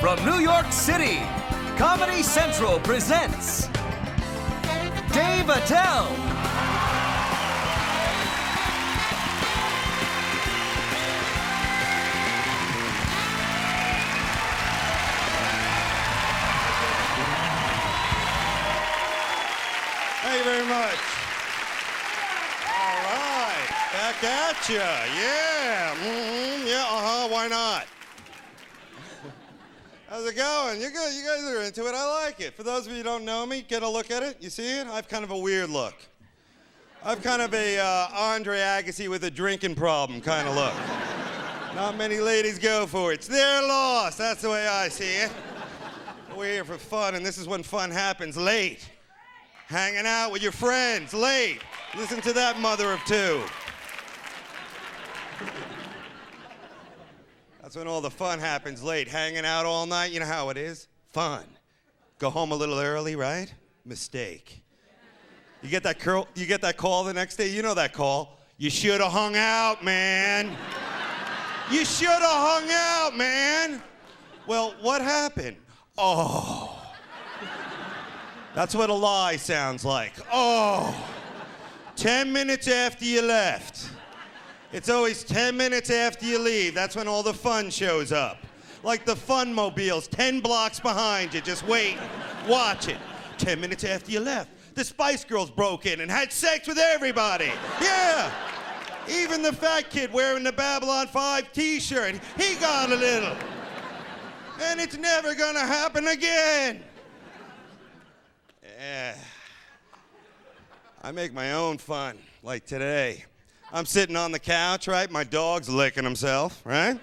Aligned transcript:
From 0.00 0.24
New 0.24 0.38
York 0.38 0.72
City, 0.72 1.18
Comedy 1.76 2.22
Central 2.22 2.80
presents 2.80 3.66
Dave 5.12 5.50
Attell. 5.50 6.06
Thank 20.22 20.38
you 20.38 20.44
very 20.44 20.64
much. 20.64 20.98
All 22.72 22.96
right, 23.04 23.68
back 23.92 24.24
at 24.24 24.66
ya. 24.66 24.80
Yeah, 25.14 25.94
mm 25.94 26.66
yeah, 26.66 26.86
uh 26.88 27.02
huh. 27.04 27.28
Why 27.28 27.48
not? 27.48 27.86
How's 30.10 30.26
it 30.26 30.34
going? 30.34 30.80
You 30.80 30.90
good? 30.90 31.14
You 31.14 31.22
guys 31.22 31.44
are 31.44 31.62
into 31.62 31.86
it. 31.86 31.94
I 31.94 32.24
like 32.24 32.40
it. 32.40 32.54
For 32.54 32.64
those 32.64 32.84
of 32.84 32.90
you 32.90 32.98
who 32.98 33.04
don't 33.04 33.24
know 33.24 33.46
me, 33.46 33.62
get 33.62 33.84
a 33.84 33.88
look 33.88 34.10
at 34.10 34.24
it. 34.24 34.38
You 34.40 34.50
see 34.50 34.80
it? 34.80 34.88
I 34.88 34.96
have 34.96 35.06
kind 35.06 35.22
of 35.22 35.30
a 35.30 35.38
weird 35.38 35.70
look. 35.70 35.94
I've 37.04 37.22
kind 37.22 37.40
of 37.40 37.54
a 37.54 37.78
uh, 37.78 38.08
Andre 38.12 38.58
Agassi 38.58 39.06
with 39.06 39.22
a 39.22 39.30
drinking 39.30 39.76
problem 39.76 40.20
kind 40.20 40.48
of 40.48 40.56
look. 40.56 40.74
Not 41.76 41.96
many 41.96 42.18
ladies 42.18 42.58
go 42.58 42.88
for 42.88 43.12
it. 43.12 43.20
It's 43.20 43.28
their 43.28 43.62
loss. 43.62 44.16
That's 44.16 44.42
the 44.42 44.50
way 44.50 44.66
I 44.66 44.88
see 44.88 45.14
it. 45.14 45.30
We're 46.36 46.54
here 46.54 46.64
for 46.64 46.76
fun, 46.76 47.14
and 47.14 47.24
this 47.24 47.38
is 47.38 47.46
when 47.46 47.62
fun 47.62 47.92
happens 47.92 48.36
late 48.36 48.90
hanging 49.68 50.06
out 50.06 50.32
with 50.32 50.42
your 50.42 50.50
friends 50.50 51.14
late. 51.14 51.60
Listen 51.96 52.20
to 52.22 52.32
that 52.32 52.58
mother 52.58 52.90
of 52.90 52.98
two. 53.04 53.40
That's 57.70 57.76
when 57.76 57.86
all 57.86 58.00
the 58.00 58.10
fun 58.10 58.40
happens 58.40 58.82
late. 58.82 59.06
Hanging 59.06 59.44
out 59.44 59.64
all 59.64 59.86
night, 59.86 60.10
you 60.10 60.18
know 60.18 60.26
how 60.26 60.48
it 60.48 60.56
is? 60.56 60.88
Fun. 61.12 61.44
Go 62.18 62.28
home 62.28 62.50
a 62.50 62.56
little 62.56 62.80
early, 62.80 63.14
right? 63.14 63.54
Mistake. 63.84 64.64
You 65.62 65.68
get 65.68 65.84
that 65.84 66.00
curl, 66.00 66.26
you 66.34 66.46
get 66.46 66.62
that 66.62 66.76
call 66.76 67.04
the 67.04 67.14
next 67.14 67.36
day, 67.36 67.46
you 67.46 67.62
know 67.62 67.74
that 67.74 67.92
call. 67.92 68.40
You 68.58 68.70
should 68.70 69.00
have 69.00 69.12
hung 69.12 69.36
out, 69.36 69.84
man. 69.84 70.50
You 71.70 71.84
should 71.84 72.08
have 72.08 72.20
hung 72.22 72.68
out, 72.72 73.16
man. 73.16 73.80
Well, 74.48 74.74
what 74.80 75.00
happened? 75.00 75.56
Oh. 75.96 76.76
That's 78.52 78.74
what 78.74 78.90
a 78.90 78.94
lie 78.94 79.36
sounds 79.36 79.84
like. 79.84 80.14
Oh, 80.32 80.92
10 81.94 82.32
minutes 82.32 82.66
after 82.66 83.04
you 83.04 83.22
left. 83.22 83.89
It's 84.72 84.88
always 84.88 85.24
10 85.24 85.56
minutes 85.56 85.90
after 85.90 86.24
you 86.24 86.38
leave. 86.38 86.74
That's 86.74 86.94
when 86.94 87.08
all 87.08 87.24
the 87.24 87.34
fun 87.34 87.70
shows 87.70 88.12
up. 88.12 88.38
Like 88.84 89.04
the 89.04 89.16
fun 89.16 89.52
mobiles, 89.52 90.06
10 90.08 90.40
blocks 90.40 90.78
behind 90.78 91.34
you. 91.34 91.40
Just 91.40 91.66
wait, 91.66 91.98
watch 92.48 92.88
it. 92.88 92.98
10 93.38 93.60
minutes 93.60 93.84
after 93.84 94.12
you 94.12 94.20
left, 94.20 94.50
the 94.74 94.84
Spice 94.84 95.24
Girls 95.24 95.50
broke 95.50 95.86
in 95.86 96.00
and 96.00 96.10
had 96.10 96.32
sex 96.32 96.68
with 96.68 96.78
everybody. 96.78 97.50
Yeah. 97.80 98.30
Even 99.08 99.42
the 99.42 99.52
fat 99.52 99.90
kid 99.90 100.12
wearing 100.12 100.44
the 100.44 100.52
Babylon 100.52 101.08
5 101.08 101.52
t 101.52 101.80
shirt, 101.80 102.20
he 102.38 102.54
got 102.56 102.92
a 102.92 102.96
little. 102.96 103.36
And 104.62 104.80
it's 104.80 104.96
never 104.96 105.34
gonna 105.34 105.60
happen 105.60 106.06
again. 106.06 106.82
Yeah. 108.62 109.16
I 111.02 111.12
make 111.12 111.32
my 111.32 111.52
own 111.52 111.78
fun, 111.78 112.18
like 112.42 112.66
today. 112.66 113.24
I'm 113.72 113.86
sitting 113.86 114.16
on 114.16 114.32
the 114.32 114.38
couch, 114.38 114.88
right? 114.88 115.08
My 115.10 115.22
dog's 115.22 115.68
licking 115.68 116.02
himself, 116.02 116.60
right? 116.64 116.98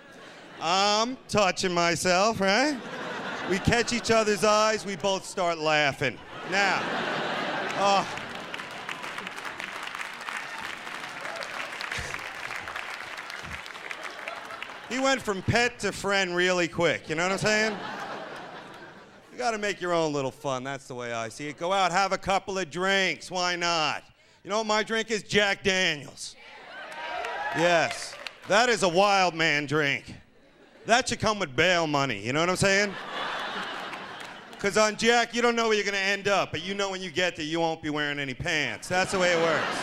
I'm 0.61 1.17
touching 1.29 1.73
myself, 1.73 2.41
right? 2.41 2.77
We 3.49 3.59
catch 3.59 3.93
each 3.93 4.11
other's 4.11 4.43
eyes, 4.43 4.85
we 4.85 4.97
both 4.97 5.25
start 5.25 5.57
laughing. 5.57 6.17
Now, 6.51 6.81
oh. 7.77 8.07
He 14.89 14.99
went 14.99 15.21
from 15.21 15.41
pet 15.41 15.79
to 15.79 15.91
friend 15.91 16.35
really 16.35 16.67
quick, 16.67 17.09
you 17.09 17.15
know 17.15 17.23
what 17.23 17.33
I'm 17.33 17.37
saying? 17.37 17.77
You 19.31 19.37
got 19.37 19.51
to 19.51 19.57
make 19.59 19.79
your 19.79 19.93
own 19.93 20.13
little 20.13 20.31
fun. 20.31 20.63
That's 20.63 20.87
the 20.87 20.95
way 20.95 21.13
I 21.13 21.29
see 21.29 21.47
it. 21.47 21.57
Go 21.59 21.71
out, 21.71 21.91
have 21.91 22.11
a 22.11 22.17
couple 22.17 22.57
of 22.57 22.71
drinks. 22.71 23.29
Why 23.29 23.55
not? 23.55 24.03
You 24.43 24.49
know 24.49 24.57
what 24.57 24.65
my 24.65 24.81
drink 24.81 25.11
is? 25.11 25.21
Jack 25.23 25.63
Daniels. 25.63 26.36
Yes. 27.55 28.15
That 28.47 28.69
is 28.69 28.83
a 28.83 28.89
wild 28.89 29.35
man 29.35 29.65
drink. 29.65 30.13
That 30.85 31.09
should 31.09 31.19
come 31.19 31.39
with 31.39 31.55
bail 31.55 31.85
money. 31.85 32.25
You 32.25 32.33
know 32.33 32.39
what 32.39 32.49
I'm 32.49 32.55
saying? 32.55 32.93
Because 34.51 34.75
on 34.75 34.95
uh, 34.95 34.97
Jack, 34.97 35.35
you 35.35 35.43
don't 35.43 35.55
know 35.55 35.67
where 35.67 35.75
you're 35.75 35.83
going 35.83 35.93
to 35.93 35.99
end 35.99 36.27
up, 36.27 36.49
but 36.49 36.63
you 36.65 36.73
know 36.73 36.89
when 36.89 36.99
you 36.99 37.11
get 37.11 37.35
there, 37.35 37.45
you 37.45 37.59
won't 37.59 37.79
be 37.79 37.91
wearing 37.91 38.17
any 38.17 38.33
pants. 38.33 38.87
That's 38.87 39.11
the 39.11 39.19
way 39.19 39.31
it 39.33 39.39
works. 39.39 39.77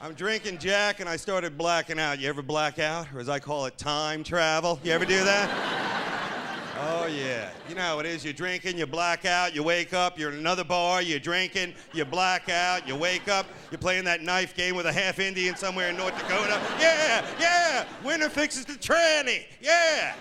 I'm 0.00 0.14
drinking 0.14 0.56
Jack 0.56 1.00
and 1.00 1.08
I 1.08 1.16
started 1.16 1.58
blacking 1.58 1.98
out. 1.98 2.18
You 2.18 2.30
ever 2.30 2.40
black 2.40 2.78
out? 2.78 3.06
Or 3.14 3.20
as 3.20 3.28
I 3.28 3.40
call 3.40 3.66
it, 3.66 3.76
time 3.76 4.24
travel? 4.24 4.80
You 4.82 4.92
ever 4.92 5.04
do 5.04 5.22
that? 5.22 5.83
Oh, 6.76 7.06
yeah. 7.06 7.50
You 7.68 7.76
know 7.76 7.82
how 7.82 7.98
it 8.00 8.06
is. 8.06 8.24
You're 8.24 8.32
drinking, 8.32 8.78
you 8.78 8.86
black 8.86 9.24
out, 9.24 9.54
you 9.54 9.62
wake 9.62 9.94
up, 9.94 10.18
you're 10.18 10.32
in 10.32 10.38
another 10.38 10.64
bar, 10.64 11.02
you're 11.02 11.20
drinking, 11.20 11.74
you 11.92 12.04
black 12.04 12.48
out, 12.48 12.88
you 12.88 12.96
wake 12.96 13.28
up, 13.28 13.46
you're 13.70 13.78
playing 13.78 14.04
that 14.04 14.22
knife 14.22 14.56
game 14.56 14.74
with 14.74 14.86
a 14.86 14.92
half 14.92 15.20
Indian 15.20 15.54
somewhere 15.54 15.90
in 15.90 15.96
North 15.96 16.16
Dakota. 16.18 16.60
Yeah, 16.80 17.24
yeah. 17.38 17.84
winter 18.02 18.28
fixes 18.28 18.64
the 18.64 18.72
tranny. 18.72 19.44
Yeah. 19.60 20.14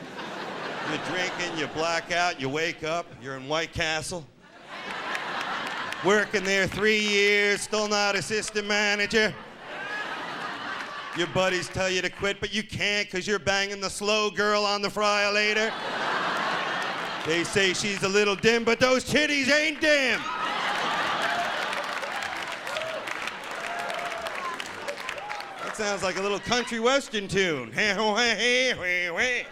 You're 0.90 1.06
drinking, 1.06 1.58
you 1.58 1.68
black 1.68 2.12
out, 2.12 2.40
you 2.40 2.50
wake 2.50 2.84
up, 2.84 3.08
you're 3.22 3.36
in 3.36 3.48
White 3.48 3.74
Castle. 3.74 4.26
Working 6.06 6.44
there 6.44 6.68
three 6.68 7.00
years, 7.00 7.62
still 7.62 7.88
not 7.88 8.16
assistant 8.16 8.68
manager. 8.68 9.34
Your 11.18 11.28
buddies 11.28 11.70
tell 11.70 11.90
you 11.90 12.02
to 12.02 12.10
quit, 12.10 12.40
but 12.40 12.54
you 12.54 12.64
can't 12.64 13.08
because 13.08 13.28
you're 13.28 13.40
banging 13.40 13.80
the 13.80 13.90
slow 13.90 14.30
girl 14.30 14.66
on 14.66 14.82
the 14.82 14.90
fryer 14.90 15.32
later. 15.32 15.72
They 17.26 17.46
say 17.46 17.74
she's 17.74 18.04
a 18.04 18.10
little 18.10 18.36
dim, 18.36 18.66
but 18.66 18.82
those 18.82 19.06
titties 19.06 19.50
ain't 19.50 19.80
dim. 19.80 20.20
That 25.64 25.78
sounds 25.78 26.04
like 26.04 26.18
a 26.18 26.22
little 26.22 26.40
country 26.40 26.80
western 26.80 27.30
tune. 27.30 27.72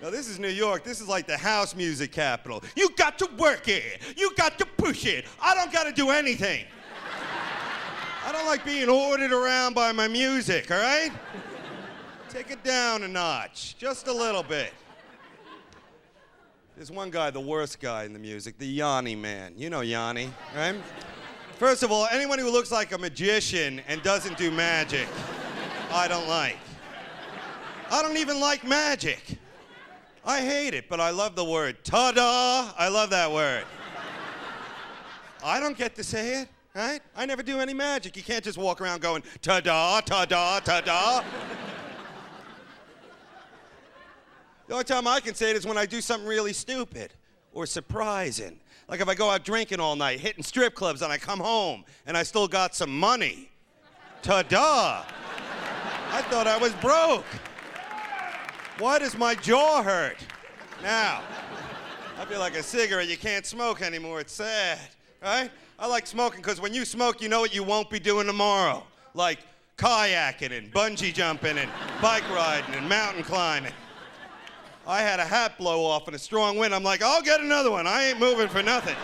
Now, 0.00 0.10
this 0.10 0.28
is 0.28 0.38
New 0.38 0.46
York. 0.46 0.84
This 0.84 1.00
is 1.00 1.08
like 1.08 1.26
the 1.26 1.36
house 1.36 1.74
music 1.74 2.12
capital. 2.12 2.62
You 2.76 2.90
got 2.94 3.18
to 3.18 3.28
work 3.36 3.66
it. 3.66 4.00
You 4.16 4.32
got 4.36 4.56
to 4.58 4.64
push 4.64 5.04
it. 5.04 5.24
I 5.42 5.56
don't 5.56 5.72
got 5.72 5.84
to 5.84 5.92
do 5.92 6.10
anything. 6.10 6.64
I 8.24 8.30
don't 8.30 8.46
like 8.46 8.64
being 8.64 8.88
ordered 8.88 9.32
around 9.32 9.74
by 9.74 9.90
my 9.90 10.06
music, 10.06 10.70
all 10.70 10.78
right? 10.78 11.10
Take 12.30 12.50
it 12.50 12.62
down 12.62 13.04
a 13.04 13.08
notch, 13.08 13.74
just 13.78 14.06
a 14.06 14.12
little 14.12 14.42
bit. 14.42 14.70
There's 16.76 16.90
one 16.90 17.10
guy, 17.10 17.30
the 17.30 17.40
worst 17.40 17.80
guy 17.80 18.04
in 18.04 18.12
the 18.12 18.18
music, 18.18 18.58
the 18.58 18.66
Yanni 18.66 19.16
man. 19.16 19.54
You 19.56 19.70
know 19.70 19.80
Yanni, 19.80 20.30
right? 20.54 20.76
First 21.56 21.82
of 21.82 21.90
all, 21.90 22.06
anyone 22.12 22.38
who 22.38 22.50
looks 22.50 22.70
like 22.70 22.92
a 22.92 22.98
magician 22.98 23.80
and 23.88 24.02
doesn't 24.02 24.36
do 24.36 24.50
magic, 24.50 25.08
I 25.90 26.06
don't 26.06 26.28
like. 26.28 26.58
I 27.90 28.02
don't 28.02 28.18
even 28.18 28.40
like 28.40 28.62
magic. 28.62 29.38
I 30.22 30.42
hate 30.42 30.74
it, 30.74 30.90
but 30.90 31.00
I 31.00 31.08
love 31.10 31.34
the 31.34 31.44
word 31.44 31.82
ta 31.82 32.12
da. 32.12 32.70
I 32.76 32.88
love 32.88 33.08
that 33.10 33.32
word. 33.32 33.64
I 35.42 35.60
don't 35.60 35.78
get 35.78 35.94
to 35.96 36.04
say 36.04 36.42
it, 36.42 36.48
right? 36.74 37.00
I 37.16 37.24
never 37.24 37.42
do 37.42 37.58
any 37.58 37.72
magic. 37.72 38.16
You 38.18 38.22
can't 38.22 38.44
just 38.44 38.58
walk 38.58 38.82
around 38.82 39.00
going 39.00 39.22
ta 39.40 39.60
da, 39.60 40.02
ta 40.02 40.26
da, 40.26 40.60
ta 40.60 40.82
da. 40.82 41.24
The 44.68 44.74
only 44.74 44.84
time 44.84 45.08
I 45.08 45.20
can 45.20 45.34
say 45.34 45.50
it 45.50 45.56
is 45.56 45.66
when 45.66 45.78
I 45.78 45.86
do 45.86 46.02
something 46.02 46.28
really 46.28 46.52
stupid 46.52 47.14
or 47.54 47.64
surprising. 47.64 48.60
Like 48.86 49.00
if 49.00 49.08
I 49.08 49.14
go 49.14 49.30
out 49.30 49.42
drinking 49.42 49.80
all 49.80 49.96
night, 49.96 50.20
hitting 50.20 50.44
strip 50.44 50.74
clubs, 50.74 51.00
and 51.00 51.10
I 51.10 51.16
come 51.16 51.40
home 51.40 51.84
and 52.06 52.16
I 52.18 52.22
still 52.22 52.46
got 52.46 52.74
some 52.74 52.96
money. 52.98 53.50
Ta 54.20 54.42
da! 54.42 55.04
I 56.12 56.22
thought 56.22 56.46
I 56.46 56.58
was 56.58 56.74
broke. 56.74 57.24
Why 58.78 58.98
does 58.98 59.16
my 59.16 59.34
jaw 59.34 59.82
hurt? 59.82 60.18
Now, 60.82 61.22
I 62.18 62.26
feel 62.26 62.38
like 62.38 62.54
a 62.54 62.62
cigarette. 62.62 63.08
You 63.08 63.16
can't 63.16 63.46
smoke 63.46 63.80
anymore. 63.80 64.20
It's 64.20 64.34
sad, 64.34 64.78
right? 65.22 65.50
I 65.78 65.86
like 65.86 66.06
smoking 66.06 66.40
because 66.40 66.60
when 66.60 66.74
you 66.74 66.84
smoke, 66.84 67.22
you 67.22 67.30
know 67.30 67.40
what 67.40 67.54
you 67.54 67.62
won't 67.62 67.88
be 67.88 67.98
doing 67.98 68.26
tomorrow. 68.26 68.84
Like 69.14 69.38
kayaking 69.78 70.56
and 70.56 70.70
bungee 70.72 71.14
jumping 71.14 71.56
and 71.56 71.70
bike 72.02 72.28
riding 72.30 72.74
and 72.74 72.86
mountain 72.86 73.22
climbing. 73.24 73.72
I 74.88 75.02
had 75.02 75.20
a 75.20 75.24
hat 75.24 75.58
blow 75.58 75.84
off 75.84 76.08
in 76.08 76.14
a 76.14 76.18
strong 76.18 76.56
wind. 76.56 76.74
I'm 76.74 76.82
like, 76.82 77.02
I'll 77.02 77.20
get 77.20 77.42
another 77.42 77.70
one. 77.70 77.86
I 77.86 78.06
ain't 78.06 78.18
moving 78.18 78.48
for 78.48 78.62
nothing. 78.62 78.96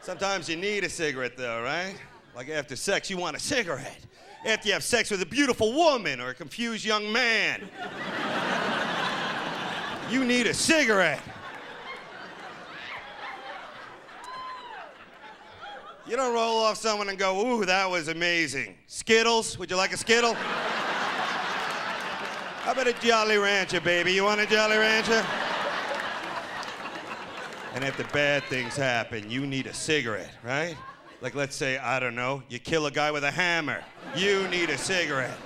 Sometimes 0.00 0.48
you 0.48 0.56
need 0.56 0.84
a 0.84 0.88
cigarette, 0.88 1.36
though, 1.36 1.62
right? 1.62 1.96
Like 2.34 2.48
after 2.48 2.76
sex, 2.76 3.10
you 3.10 3.18
want 3.18 3.36
a 3.36 3.40
cigarette. 3.40 4.00
after 4.46 4.68
you 4.68 4.72
have 4.72 4.82
sex 4.82 5.10
with 5.10 5.20
a 5.20 5.26
beautiful 5.26 5.74
woman 5.74 6.18
or 6.18 6.30
a 6.30 6.34
confused 6.34 6.82
young 6.82 7.12
man. 7.12 7.68
you 10.10 10.24
need 10.24 10.46
a 10.46 10.54
cigarette. 10.54 11.20
You 16.06 16.16
don't 16.16 16.32
roll 16.32 16.60
off 16.60 16.78
someone 16.78 17.10
and 17.10 17.18
go, 17.18 17.46
ooh, 17.46 17.66
that 17.66 17.90
was 17.90 18.08
amazing. 18.08 18.78
Skittles, 18.86 19.58
would 19.58 19.70
you 19.70 19.76
like 19.76 19.92
a 19.92 19.98
Skittle? 19.98 20.34
How 22.68 22.72
about 22.72 22.86
a 22.86 22.92
Jolly 22.92 23.38
Rancher, 23.38 23.80
baby? 23.80 24.12
You 24.12 24.24
want 24.24 24.42
a 24.42 24.46
Jolly 24.46 24.76
Rancher? 24.76 25.24
And 27.72 27.82
if 27.82 27.96
the 27.96 28.04
bad 28.12 28.44
things 28.44 28.76
happen, 28.76 29.30
you 29.30 29.46
need 29.46 29.66
a 29.66 29.72
cigarette, 29.72 30.34
right? 30.44 30.76
Like, 31.22 31.34
let's 31.34 31.56
say, 31.56 31.78
I 31.78 31.98
don't 31.98 32.14
know, 32.14 32.42
you 32.50 32.58
kill 32.58 32.84
a 32.84 32.90
guy 32.90 33.10
with 33.10 33.24
a 33.24 33.30
hammer. 33.30 33.82
You 34.14 34.46
need 34.48 34.68
a 34.68 34.76
cigarette. 34.76 35.38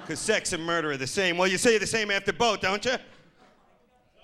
Because 0.00 0.18
sex 0.18 0.52
and 0.52 0.64
murder 0.64 0.90
are 0.90 0.96
the 0.96 1.06
same. 1.06 1.38
Well, 1.38 1.46
you 1.46 1.58
say 1.58 1.78
the 1.78 1.86
same 1.86 2.10
after 2.10 2.32
both, 2.32 2.60
don't 2.60 2.84
you? 2.84 2.96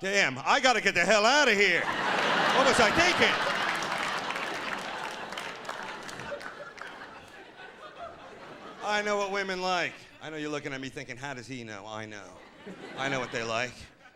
Damn, 0.01 0.41
I 0.45 0.59
gotta 0.59 0.81
get 0.81 0.97
the 0.97 1.05
hell 1.05 1.25
out 1.25 1.47
of 1.47 1.55
here. 1.55 1.83
What 1.83 2.67
was 2.67 2.81
I 2.81 2.91
thinking? 2.91 3.33
I 8.85 9.03
know 9.03 9.19
what 9.19 9.31
women 9.31 9.63
like. 9.63 9.93
I 10.25 10.31
know 10.31 10.37
you're 10.37 10.51
looking 10.51 10.73
at 10.73 10.81
me 10.81 10.89
thinking, 10.89 11.17
how 11.17 11.35
does 11.35 11.49
he 11.49 11.65
know? 11.65 11.83
I 11.85 12.07
know. 12.07 12.23
I 12.97 13.09
know 13.09 13.19
what 13.19 13.33
they 13.33 13.43
like. 13.43 13.73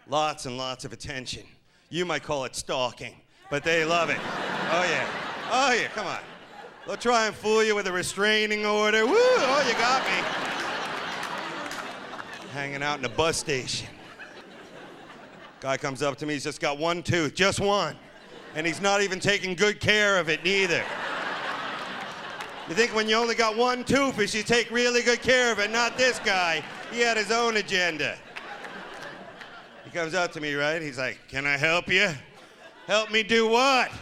Lots 0.09 0.47
and 0.47 0.57
lots 0.57 0.85
of 0.85 0.93
attention. 0.93 1.43
You 1.91 2.05
might 2.05 2.23
call 2.23 2.45
it 2.45 2.55
stalking, 2.55 3.17
but 3.51 3.65
they 3.65 3.85
love 3.85 4.09
it. 4.09 4.21
Oh, 4.21 4.87
yeah. 4.89 5.09
Oh, 5.51 5.73
yeah, 5.73 5.89
come 5.89 6.07
on. 6.07 6.21
They'll 6.87 6.97
try 6.97 7.27
and 7.27 7.35
fool 7.35 7.65
you 7.65 7.75
with 7.75 7.89
a 7.89 7.93
restraining 7.93 8.65
order. 8.65 9.05
Woo! 9.05 9.15
Oh, 9.17 9.65
you 9.67 9.73
got 9.75 10.05
me. 10.05 10.13
Hanging 12.53 12.85
out 12.85 13.01
in 13.01 13.05
a 13.05 13.09
bus 13.09 13.39
station. 13.39 13.89
Guy 15.59 15.77
comes 15.77 16.03
up 16.03 16.17
to 16.19 16.27
me, 16.27 16.35
he's 16.35 16.45
just 16.45 16.61
got 16.61 16.79
one 16.79 17.03
tooth, 17.03 17.35
just 17.35 17.59
one. 17.59 17.97
And 18.55 18.65
he's 18.65 18.81
not 18.81 19.03
even 19.03 19.19
taking 19.19 19.57
good 19.57 19.81
care 19.81 20.21
of 20.21 20.29
it, 20.29 20.45
neither. 20.45 20.85
You 22.69 22.75
think 22.75 22.95
when 22.95 23.09
you 23.09 23.15
only 23.15 23.37
got 23.37 23.57
one 23.57 23.85
tooth, 23.85 24.19
you 24.35 24.43
take 24.43 24.71
really 24.73 25.03
good 25.03 25.23
care 25.23 25.53
of 25.53 25.61
it, 25.61 25.71
not 25.71 25.97
this 25.97 26.19
guy. 26.19 26.65
He 26.91 27.01
had 27.01 27.17
his 27.17 27.31
own 27.31 27.59
agenda. 27.59 28.17
He 29.85 29.91
comes 29.91 30.15
up 30.15 30.33
to 30.33 30.41
me, 30.41 30.55
right? 30.55 30.83
He's 30.83 30.99
like, 30.99 31.19
Can 31.29 31.47
I 31.47 31.57
help 31.57 31.89
you? 31.89 32.11
Help 32.89 33.13
me 33.13 33.23
do 33.23 33.47
what? 33.49 33.93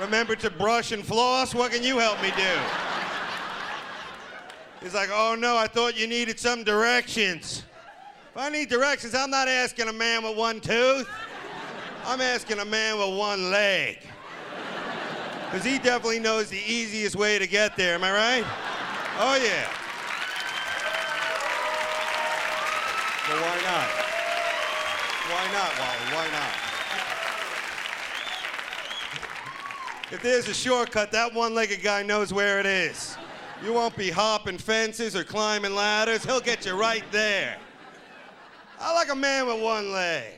Remember 0.00 0.34
to 0.36 0.50
brush 0.50 0.90
and 0.90 1.06
floss? 1.06 1.54
What 1.54 1.70
can 1.70 1.84
you 1.84 1.98
help 1.98 2.20
me 2.20 2.32
do? 2.36 2.58
He's 4.82 4.94
like, 4.94 5.10
Oh 5.12 5.36
no, 5.38 5.56
I 5.56 5.68
thought 5.68 5.96
you 5.96 6.08
needed 6.08 6.40
some 6.40 6.64
directions. 6.64 7.62
If 8.32 8.36
I 8.36 8.48
need 8.48 8.68
directions, 8.68 9.14
I'm 9.14 9.30
not 9.30 9.46
asking 9.46 9.88
a 9.88 9.92
man 9.92 10.24
with 10.24 10.36
one 10.36 10.60
tooth. 10.60 11.08
I'm 12.04 12.20
asking 12.20 12.58
a 12.58 12.64
man 12.64 12.98
with 12.98 13.16
one 13.16 13.52
leg. 13.52 13.98
Because 15.52 15.66
he 15.66 15.76
definitely 15.76 16.18
knows 16.18 16.48
the 16.48 16.62
easiest 16.66 17.14
way 17.14 17.38
to 17.38 17.46
get 17.46 17.76
there, 17.76 17.94
am 17.94 18.02
I 18.02 18.10
right? 18.10 18.44
Oh, 19.18 19.34
yeah. 19.34 19.68
Well, 23.28 23.38
why 23.38 23.60
not? 23.60 23.88
Why 25.28 25.44
not, 25.52 25.78
Wally? 25.78 26.08
Why 26.16 26.26
not? 26.32 26.52
If 30.10 30.22
there's 30.22 30.48
a 30.48 30.54
shortcut, 30.54 31.12
that 31.12 31.34
one 31.34 31.54
legged 31.54 31.82
guy 31.82 32.02
knows 32.02 32.32
where 32.32 32.58
it 32.58 32.64
is. 32.64 33.18
You 33.62 33.74
won't 33.74 33.94
be 33.94 34.08
hopping 34.10 34.56
fences 34.56 35.14
or 35.14 35.22
climbing 35.22 35.74
ladders, 35.74 36.24
he'll 36.24 36.40
get 36.40 36.64
you 36.64 36.80
right 36.80 37.04
there. 37.12 37.58
I 38.80 38.94
like 38.94 39.12
a 39.12 39.14
man 39.14 39.46
with 39.46 39.62
one 39.62 39.92
leg. 39.92 40.32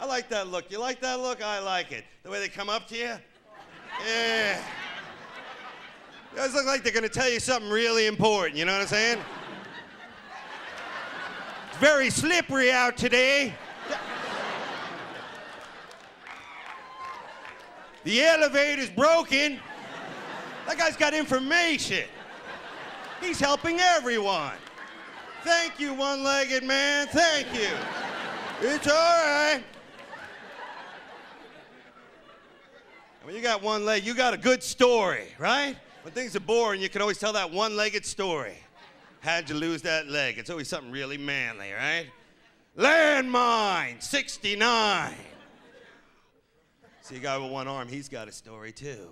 I 0.00 0.06
like 0.06 0.28
that 0.30 0.48
look. 0.48 0.68
You 0.72 0.80
like 0.80 1.00
that 1.02 1.20
look? 1.20 1.44
I 1.44 1.60
like 1.60 1.92
it. 1.92 2.04
The 2.24 2.30
way 2.30 2.40
they 2.40 2.48
come 2.48 2.68
up 2.68 2.88
to 2.88 2.96
you? 2.96 3.14
Yeah. 4.06 4.62
Guys 6.36 6.54
look 6.54 6.66
like 6.66 6.82
they're 6.82 6.92
gonna 6.92 7.08
tell 7.08 7.28
you 7.28 7.40
something 7.40 7.70
really 7.70 8.06
important, 8.06 8.56
you 8.56 8.64
know 8.64 8.72
what 8.72 8.82
I'm 8.82 8.86
saying? 8.88 9.18
It's 11.68 11.78
very 11.78 12.10
slippery 12.10 12.70
out 12.70 12.96
today. 12.96 13.54
The 18.04 18.24
elevator's 18.24 18.90
broken. 18.90 19.58
That 20.66 20.78
guy's 20.78 20.96
got 20.96 21.12
information. 21.12 22.04
He's 23.20 23.40
helping 23.40 23.80
everyone. 23.80 24.54
Thank 25.42 25.80
you, 25.80 25.94
one 25.94 26.22
legged 26.22 26.62
man. 26.62 27.08
Thank 27.08 27.52
you. 27.54 27.70
It's 28.60 28.86
all 28.86 28.94
right. 28.94 29.62
When 33.28 33.36
you 33.36 33.42
got 33.42 33.62
one 33.62 33.84
leg, 33.84 34.06
you 34.06 34.14
got 34.14 34.32
a 34.32 34.38
good 34.38 34.62
story, 34.62 35.24
right? 35.38 35.76
When 36.00 36.14
things 36.14 36.34
are 36.34 36.40
boring, 36.40 36.80
you 36.80 36.88
can 36.88 37.02
always 37.02 37.18
tell 37.18 37.34
that 37.34 37.50
one 37.50 37.76
legged 37.76 38.06
story. 38.06 38.54
How'd 39.20 39.50
you 39.50 39.54
lose 39.54 39.82
that 39.82 40.08
leg? 40.08 40.38
It's 40.38 40.48
always 40.48 40.66
something 40.66 40.90
really 40.90 41.18
manly, 41.18 41.70
right? 41.72 42.06
Landmine, 42.78 44.02
69. 44.02 45.14
See 47.02 47.16
a 47.16 47.18
guy 47.18 47.36
with 47.36 47.50
one 47.52 47.68
arm, 47.68 47.86
he's 47.86 48.08
got 48.08 48.28
a 48.28 48.32
story 48.32 48.72
too. 48.72 49.10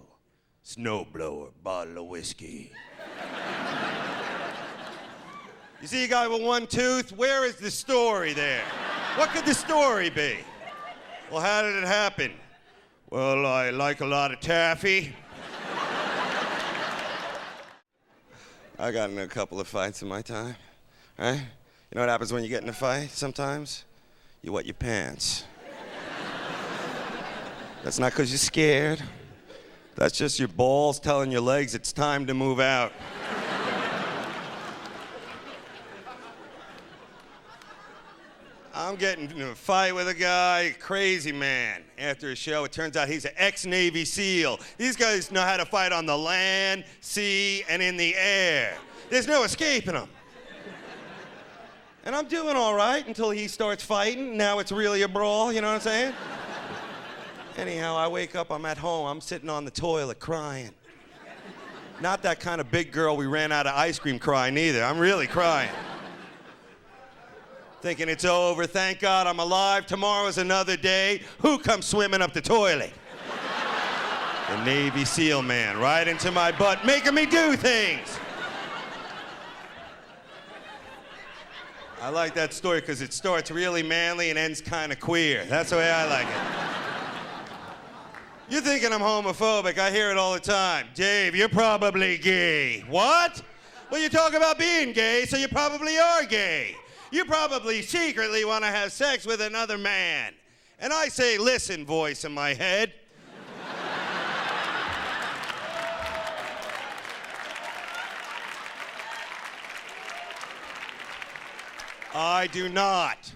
Snowblower, 0.64 1.50
bottle 1.62 1.98
of 1.98 2.06
whiskey. 2.06 2.72
you 5.82 5.86
see 5.86 6.04
a 6.06 6.08
guy 6.08 6.26
with 6.26 6.40
one 6.40 6.66
tooth, 6.66 7.12
where 7.12 7.44
is 7.44 7.56
the 7.56 7.70
story 7.70 8.32
there? 8.32 8.64
What 9.16 9.28
could 9.28 9.44
the 9.44 9.52
story 9.52 10.08
be? 10.08 10.38
Well, 11.30 11.42
how 11.42 11.60
did 11.60 11.76
it 11.76 11.86
happen? 11.86 12.32
Well, 13.08 13.46
I 13.46 13.70
like 13.70 14.00
a 14.00 14.04
lot 14.04 14.32
of 14.32 14.40
taffy. 14.40 15.14
I 18.80 18.90
got 18.90 19.10
in 19.10 19.18
a 19.18 19.28
couple 19.28 19.60
of 19.60 19.68
fights 19.68 20.02
in 20.02 20.08
my 20.08 20.22
time, 20.22 20.56
right? 21.16 21.36
You 21.36 21.94
know 21.94 22.00
what 22.00 22.08
happens 22.08 22.32
when 22.32 22.42
you 22.42 22.48
get 22.48 22.64
in 22.64 22.68
a 22.68 22.72
fight 22.72 23.10
sometimes? 23.10 23.84
You 24.42 24.50
wet 24.50 24.66
your 24.66 24.74
pants. 24.74 25.44
That's 27.84 28.00
not 28.00 28.10
because 28.10 28.32
you're 28.32 28.38
scared. 28.38 29.00
That's 29.94 30.18
just 30.18 30.40
your 30.40 30.48
balls 30.48 30.98
telling 30.98 31.30
your 31.30 31.42
legs 31.42 31.76
it's 31.76 31.92
time 31.92 32.26
to 32.26 32.34
move 32.34 32.58
out. 32.58 32.92
I'm 38.96 39.00
getting 39.00 39.30
in 39.30 39.42
a 39.42 39.54
fight 39.54 39.94
with 39.94 40.08
a 40.08 40.14
guy, 40.14 40.74
crazy 40.80 41.30
man. 41.30 41.82
After 41.98 42.30
a 42.30 42.34
show, 42.34 42.64
it 42.64 42.72
turns 42.72 42.96
out 42.96 43.08
he's 43.08 43.26
an 43.26 43.32
ex 43.36 43.66
Navy 43.66 44.06
SEAL. 44.06 44.58
These 44.78 44.96
guys 44.96 45.30
know 45.30 45.42
how 45.42 45.58
to 45.58 45.66
fight 45.66 45.92
on 45.92 46.06
the 46.06 46.16
land, 46.16 46.82
sea, 47.02 47.62
and 47.68 47.82
in 47.82 47.98
the 47.98 48.14
air. 48.16 48.78
There's 49.10 49.26
no 49.26 49.42
escaping 49.42 49.92
them. 49.92 50.08
And 52.06 52.16
I'm 52.16 52.26
doing 52.26 52.56
all 52.56 52.74
right 52.74 53.06
until 53.06 53.28
he 53.28 53.48
starts 53.48 53.84
fighting. 53.84 54.34
Now 54.34 54.60
it's 54.60 54.72
really 54.72 55.02
a 55.02 55.08
brawl, 55.08 55.52
you 55.52 55.60
know 55.60 55.68
what 55.68 55.74
I'm 55.74 55.80
saying? 55.80 56.14
Anyhow, 57.58 57.96
I 57.96 58.08
wake 58.08 58.34
up, 58.34 58.50
I'm 58.50 58.64
at 58.64 58.78
home, 58.78 59.08
I'm 59.08 59.20
sitting 59.20 59.50
on 59.50 59.66
the 59.66 59.70
toilet 59.70 60.20
crying. 60.20 60.70
Not 62.00 62.22
that 62.22 62.40
kind 62.40 62.62
of 62.62 62.70
big 62.70 62.92
girl 62.92 63.14
we 63.14 63.26
ran 63.26 63.52
out 63.52 63.66
of 63.66 63.74
ice 63.74 63.98
cream 63.98 64.18
crying 64.18 64.56
either. 64.56 64.82
I'm 64.82 64.98
really 64.98 65.26
crying 65.26 65.68
thinking 67.80 68.08
it's 68.08 68.24
over. 68.24 68.66
Thank 68.66 69.00
God 69.00 69.26
I'm 69.26 69.38
alive. 69.38 69.86
Tomorrow's 69.86 70.38
another 70.38 70.76
day. 70.76 71.22
Who 71.40 71.58
comes 71.58 71.86
swimming 71.86 72.22
up 72.22 72.32
the 72.32 72.40
toilet? 72.40 72.92
the 74.48 74.64
Navy 74.64 75.04
SEAL 75.04 75.42
man, 75.42 75.78
right 75.78 76.06
into 76.06 76.30
my 76.30 76.52
butt, 76.52 76.84
making 76.86 77.14
me 77.14 77.26
do 77.26 77.56
things. 77.56 78.18
I 82.00 82.10
like 82.10 82.34
that 82.34 82.52
story 82.52 82.80
because 82.80 83.02
it 83.02 83.12
starts 83.12 83.50
really 83.50 83.82
manly 83.82 84.30
and 84.30 84.38
ends 84.38 84.60
kind 84.60 84.92
of 84.92 85.00
queer. 85.00 85.44
That's 85.46 85.70
the 85.70 85.76
way 85.76 85.90
I 85.90 86.06
like 86.08 86.26
it. 86.28 86.66
You're 88.48 88.60
thinking 88.60 88.92
I'm 88.92 89.00
homophobic. 89.00 89.76
I 89.78 89.90
hear 89.90 90.12
it 90.12 90.16
all 90.16 90.34
the 90.34 90.40
time. 90.40 90.86
Dave, 90.94 91.34
you're 91.34 91.48
probably 91.48 92.16
gay. 92.18 92.84
What? 92.88 93.42
Well, 93.90 94.00
you 94.00 94.08
talk 94.08 94.34
about 94.34 94.56
being 94.56 94.92
gay, 94.92 95.24
so 95.26 95.36
you 95.36 95.48
probably 95.48 95.98
are 95.98 96.24
gay. 96.24 96.76
You 97.10 97.24
probably 97.24 97.82
secretly 97.82 98.44
want 98.44 98.64
to 98.64 98.70
have 98.70 98.92
sex 98.92 99.26
with 99.26 99.40
another 99.40 99.78
man. 99.78 100.34
And 100.78 100.92
I 100.92 101.08
say, 101.08 101.38
listen, 101.38 101.86
voice 101.86 102.24
in 102.24 102.32
my 102.32 102.52
head. 102.52 102.92
I 112.14 112.46
do 112.46 112.68
not. 112.70 113.32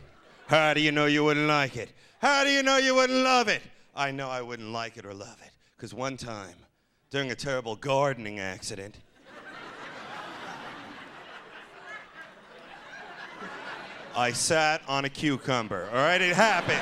How 0.46 0.72
do 0.72 0.80
you 0.80 0.90
know 0.90 1.04
you 1.04 1.22
wouldn't 1.22 1.46
like 1.46 1.76
it? 1.76 1.90
How 2.20 2.44
do 2.44 2.50
you 2.50 2.62
know 2.62 2.78
you 2.78 2.94
wouldn't 2.94 3.22
love 3.22 3.48
it? 3.48 3.62
I 3.94 4.10
know 4.10 4.28
I 4.28 4.40
wouldn't 4.40 4.70
like 4.70 4.96
it 4.96 5.04
or 5.04 5.12
love 5.12 5.36
it. 5.44 5.52
Because 5.76 5.92
one 5.92 6.16
time, 6.16 6.54
during 7.10 7.30
a 7.30 7.34
terrible 7.34 7.76
gardening 7.76 8.40
accident, 8.40 8.96
I 14.20 14.32
sat 14.32 14.82
on 14.86 15.06
a 15.06 15.08
cucumber. 15.08 15.88
All 15.94 15.96
right, 15.96 16.20
it 16.20 16.36
happens. 16.36 16.76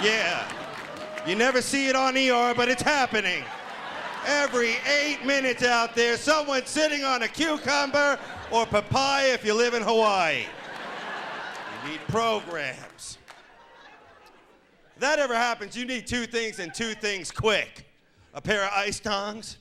Yeah. 0.00 0.48
You 1.26 1.34
never 1.34 1.60
see 1.60 1.88
it 1.88 1.96
on 1.96 2.16
ER, 2.16 2.54
but 2.54 2.68
it's 2.68 2.80
happening. 2.80 3.42
Every 4.24 4.74
eight 5.02 5.26
minutes 5.26 5.64
out 5.64 5.96
there, 5.96 6.16
someone's 6.16 6.68
sitting 6.68 7.02
on 7.02 7.24
a 7.24 7.28
cucumber 7.28 8.20
or 8.52 8.66
papaya 8.66 9.32
if 9.32 9.44
you 9.44 9.52
live 9.52 9.74
in 9.74 9.82
Hawaii. 9.82 10.44
You 11.82 11.90
need 11.90 11.98
programs. 12.06 13.18
If 14.94 15.00
that 15.00 15.18
ever 15.18 15.34
happens, 15.34 15.76
you 15.76 15.84
need 15.84 16.06
two 16.06 16.24
things 16.24 16.60
and 16.60 16.72
two 16.72 16.94
things 16.94 17.32
quick 17.32 17.84
a 18.32 18.40
pair 18.40 18.62
of 18.64 18.70
ice 18.72 19.00
tongs 19.00 19.56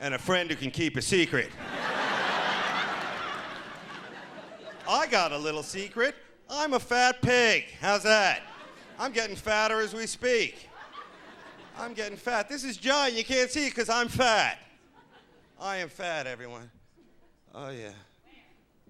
and 0.00 0.14
a 0.14 0.18
friend 0.18 0.48
who 0.48 0.56
can 0.56 0.70
keep 0.70 0.96
a 0.96 1.02
secret. 1.02 1.50
I 4.88 5.06
got 5.08 5.32
a 5.32 5.38
little 5.38 5.62
secret. 5.62 6.14
I'm 6.50 6.72
a 6.72 6.80
fat 6.80 7.20
pig. 7.20 7.66
How's 7.80 8.02
that? 8.04 8.42
I'm 8.98 9.12
getting 9.12 9.36
fatter 9.36 9.80
as 9.80 9.94
we 9.94 10.06
speak. 10.06 10.68
I'm 11.78 11.94
getting 11.94 12.16
fat. 12.16 12.48
This 12.48 12.64
is 12.64 12.76
giant. 12.76 13.14
You 13.14 13.24
can't 13.24 13.50
see 13.50 13.68
because 13.68 13.88
I'm 13.88 14.08
fat. 14.08 14.58
I 15.60 15.76
am 15.76 15.88
fat, 15.88 16.26
everyone. 16.26 16.70
Oh, 17.54 17.70
yeah. 17.70 17.90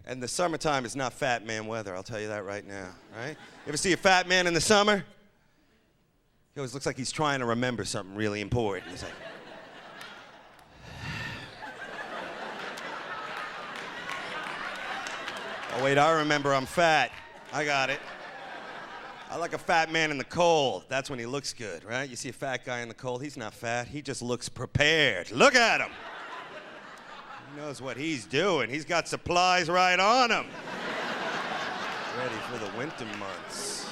And 0.07 0.23
the 0.23 0.29
summertime 0.29 0.87
is 0.87 0.97
not 0.97 1.13
fat 1.13 1.45
man 1.45 1.67
weather, 1.67 1.95
I'll 1.95 2.03
tell 2.03 2.21
you 2.21 2.29
that 2.29 2.47
right 2.47 2.67
now, 2.67 2.89
right? 3.15 3.33
You 3.33 3.69
ever 3.69 3.77
see 3.77 3.93
a 3.93 3.97
fat 3.97 4.27
man 4.27 4.47
in 4.47 4.55
the 4.55 4.61
summer? 4.61 5.05
He 6.55 6.61
always 6.61 6.73
looks 6.73 6.87
like 6.87 6.97
he's 6.97 7.13
trying 7.13 7.41
to 7.41 7.47
remember 7.47 7.85
something 7.85 8.17
really 8.17 8.41
important. 8.41 8.91
He's 8.91 9.03
like, 9.03 9.13
oh, 15.77 15.85
wait, 15.85 15.99
I 15.99 16.13
remember 16.21 16.55
I'm 16.55 16.65
fat. 16.65 17.11
I 17.53 17.65
got 17.65 17.91
it. 17.91 18.01
I 19.31 19.37
like 19.37 19.53
a 19.53 19.59
fat 19.59 19.93
man 19.93 20.11
in 20.11 20.19
the 20.19 20.25
cold. 20.25 20.85
That's 20.89 21.11
when 21.11 21.19
he 21.19 21.27
looks 21.27 21.53
good, 21.53 21.85
right? 21.85 22.09
You 22.09 22.17
see 22.17 22.31
a 22.31 22.33
fat 22.33 22.65
guy 22.65 22.81
in 22.81 22.89
the 22.89 22.95
cold, 22.95 23.23
he's 23.23 23.37
not 23.37 23.53
fat. 23.53 23.87
He 23.89 24.01
just 24.01 24.23
looks 24.23 24.49
prepared. 24.49 25.31
Look 25.31 25.55
at 25.55 25.81
him. 25.81 25.91
He 27.55 27.61
knows 27.61 27.83
what 27.83 27.97
he's 27.97 28.25
doing. 28.25 28.71
He's 28.71 28.85
got 28.85 29.07
supplies 29.07 29.69
right 29.69 29.99
on 29.99 30.31
him. 30.31 30.47
Ready 32.19 32.35
for 32.51 32.59
the 32.59 32.79
winter 32.79 33.05
months. 33.19 33.91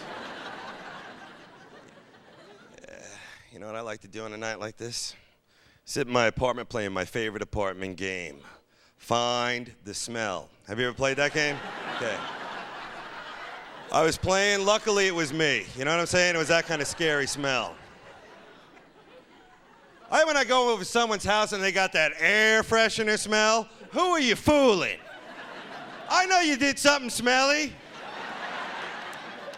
You 3.52 3.58
know 3.58 3.66
what 3.66 3.76
I 3.76 3.80
like 3.80 4.00
to 4.02 4.08
do 4.08 4.24
on 4.24 4.32
a 4.32 4.36
night 4.36 4.58
like 4.58 4.76
this? 4.76 5.14
Sit 5.84 6.06
in 6.06 6.12
my 6.12 6.26
apartment 6.26 6.68
playing 6.68 6.92
my 6.92 7.04
favorite 7.04 7.42
apartment 7.42 7.96
game. 7.96 8.40
Find 8.96 9.70
the 9.84 9.94
smell. 9.94 10.48
Have 10.66 10.80
you 10.80 10.86
ever 10.86 10.94
played 10.94 11.16
that 11.18 11.32
game? 11.32 11.56
Okay. 11.96 12.16
I 13.96 14.02
was 14.02 14.18
playing, 14.18 14.66
luckily 14.66 15.06
it 15.06 15.14
was 15.14 15.32
me. 15.32 15.64
You 15.74 15.86
know 15.86 15.90
what 15.90 16.00
I'm 16.00 16.04
saying? 16.04 16.34
It 16.34 16.38
was 16.38 16.48
that 16.48 16.66
kind 16.66 16.82
of 16.82 16.86
scary 16.86 17.26
smell. 17.26 17.74
I 20.10 20.22
when 20.26 20.36
I 20.36 20.44
go 20.44 20.70
over 20.70 20.84
someone's 20.84 21.24
house 21.24 21.54
and 21.54 21.62
they 21.62 21.72
got 21.72 21.94
that 21.94 22.12
air 22.18 22.62
freshener 22.62 23.18
smell, 23.18 23.66
who 23.92 24.00
are 24.00 24.20
you 24.20 24.36
fooling? 24.36 24.98
I 26.10 26.26
know 26.26 26.40
you 26.40 26.58
did 26.58 26.78
something 26.78 27.08
smelly. 27.08 27.72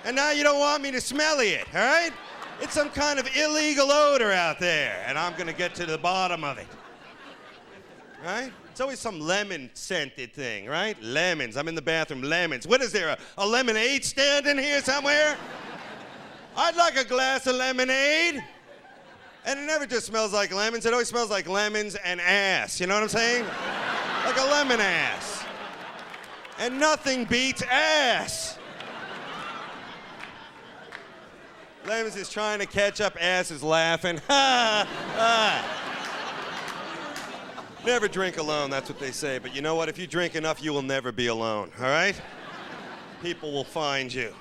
And 0.04 0.14
now 0.14 0.30
you 0.30 0.45
don't 0.45 0.61
want 0.61 0.85
me 0.85 0.92
to 0.92 1.00
smelly 1.00 1.49
it, 1.49 1.66
all 1.75 1.80
right? 1.80 2.12
It's 2.61 2.75
some 2.75 2.90
kind 2.90 3.18
of 3.18 3.28
illegal 3.37 3.90
odor 3.90 4.30
out 4.30 4.61
there, 4.61 5.02
and 5.09 5.18
I'm 5.18 5.35
gonna 5.37 5.52
get 5.52 5.75
to 5.75 5.85
the 5.85 5.99
bottom 5.99 6.45
of 6.45 6.59
it. 6.59 6.68
Right? 8.25 8.52
It's 8.79 8.81
always 8.81 9.01
some 9.01 9.19
lemon 9.19 9.71
scented 9.75 10.33
thing, 10.33 10.67
right? 10.67 10.97
Lemons. 11.03 11.57
I'm 11.57 11.67
in 11.67 11.75
the 11.75 11.83
bathroom, 11.83 12.23
lemons. 12.23 12.65
What 12.65 12.81
is 12.81 12.93
there, 12.93 13.09
a, 13.09 13.19
a 13.37 13.45
lemonade 13.45 14.05
stand 14.05 14.47
in 14.47 14.57
here 14.57 14.81
somewhere? 14.81 15.37
I'd 16.57 16.77
like 16.77 16.97
a 16.97 17.03
glass 17.03 17.49
of 17.49 17.57
lemonade. 17.57 18.41
And 19.45 19.59
it 19.59 19.65
never 19.65 19.85
just 19.85 20.07
smells 20.07 20.33
like 20.33 20.55
lemons, 20.55 20.87
it 20.87 20.93
always 20.93 21.09
smells 21.09 21.29
like 21.29 21.49
lemons 21.49 21.97
and 21.97 22.21
ass. 22.21 22.81
You 22.81 22.87
know 22.87 22.95
what 22.95 23.03
I'm 23.03 23.09
saying? 23.09 23.47
like 24.25 24.39
a 24.39 24.45
lemon 24.45 24.81
ass. 24.81 25.45
And 26.61 26.79
nothing 26.79 27.25
beats 27.25 27.63
ass. 27.63 28.61
Lemons 31.85 32.15
is 32.15 32.29
trying 32.29 32.61
to 32.61 32.67
catch 32.67 33.01
up, 33.01 33.17
ass 33.21 33.51
is 33.51 33.65
laughing. 33.65 34.21
Ha! 34.29 34.87
ha. 35.17 35.78
Never 37.88 38.07
drink 38.07 38.37
alone, 38.37 38.68
that's 38.68 38.90
what 38.90 39.00
they 39.00 39.12
say. 39.12 39.38
But 39.38 39.57
you 39.57 39.62
know 39.62 39.75
what? 39.75 39.88
If 39.88 39.99
you 39.99 40.07
drink 40.07 40.37
enough, 40.37 40.62
you 40.62 40.75
will 40.75 40.83
never 40.83 41.11
be 41.11 41.28
alone, 41.28 41.73
all 41.78 41.87
right? 41.87 42.14
People 43.23 43.50
will 43.50 43.64
find 43.64 44.12
you. 44.12 44.35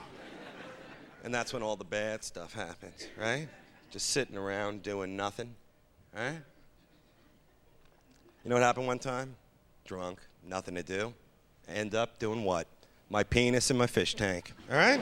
And 1.24 1.34
that's 1.34 1.54
when 1.54 1.64
all 1.64 1.78
the 1.78 1.86
bad 1.86 2.26
stuff 2.26 2.52
happens, 2.52 3.08
right? 3.18 3.48
Just 3.90 4.10
sitting 4.10 4.36
around 4.36 4.84
doing 4.84 5.16
nothing, 5.16 5.56
right? 6.14 6.42
You 8.44 8.50
know 8.50 8.58
what 8.58 8.64
happened 8.64 8.86
one 8.86 9.00
time? 9.00 9.34
Drunk, 9.86 10.20
nothing 10.46 10.76
to 10.76 10.84
do. 10.84 11.14
End 11.70 11.96
up 11.96 12.20
doing 12.20 12.44
what? 12.44 12.68
My 13.10 13.24
penis 13.24 13.72
in 13.72 13.78
my 13.78 13.88
fish 13.88 14.14
tank, 14.14 14.52
all 14.70 14.76
right? 14.76 15.00